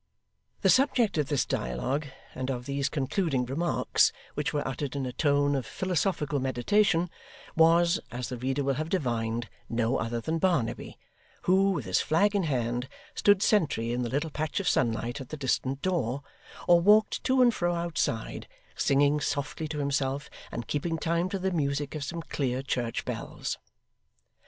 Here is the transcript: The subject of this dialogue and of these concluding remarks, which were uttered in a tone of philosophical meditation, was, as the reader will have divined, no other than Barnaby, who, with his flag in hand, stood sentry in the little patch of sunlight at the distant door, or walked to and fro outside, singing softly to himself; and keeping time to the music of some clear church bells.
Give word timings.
The 0.61 0.69
subject 0.71 1.19
of 1.19 1.27
this 1.27 1.45
dialogue 1.45 2.07
and 2.33 2.49
of 2.49 2.65
these 2.65 2.89
concluding 2.89 3.45
remarks, 3.45 4.11
which 4.33 4.51
were 4.51 4.67
uttered 4.67 4.95
in 4.95 5.05
a 5.05 5.13
tone 5.13 5.53
of 5.53 5.63
philosophical 5.63 6.39
meditation, 6.39 7.07
was, 7.55 7.99
as 8.09 8.29
the 8.29 8.37
reader 8.37 8.63
will 8.63 8.73
have 8.73 8.89
divined, 8.89 9.47
no 9.69 9.97
other 9.97 10.19
than 10.19 10.39
Barnaby, 10.39 10.97
who, 11.43 11.69
with 11.69 11.85
his 11.85 12.01
flag 12.01 12.35
in 12.35 12.41
hand, 12.45 12.89
stood 13.13 13.43
sentry 13.43 13.91
in 13.93 14.01
the 14.01 14.09
little 14.09 14.31
patch 14.31 14.59
of 14.59 14.67
sunlight 14.67 15.21
at 15.21 15.29
the 15.29 15.37
distant 15.37 15.83
door, 15.83 16.23
or 16.67 16.81
walked 16.81 17.23
to 17.25 17.39
and 17.43 17.53
fro 17.53 17.75
outside, 17.75 18.47
singing 18.75 19.19
softly 19.19 19.67
to 19.67 19.77
himself; 19.77 20.31
and 20.51 20.65
keeping 20.65 20.97
time 20.97 21.29
to 21.29 21.37
the 21.37 21.51
music 21.51 21.93
of 21.93 22.03
some 22.03 22.23
clear 22.23 22.63
church 22.63 23.05
bells. 23.05 23.59